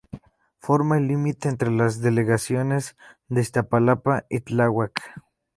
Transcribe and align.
Forma 0.57 0.97
el 0.97 1.05
límite 1.07 1.47
entre 1.47 1.69
las 1.69 2.01
delegaciones 2.01 2.97
de 3.27 3.41
Iztapalapa 3.41 4.25
y 4.31 4.39
Tláhuac. 4.39 4.99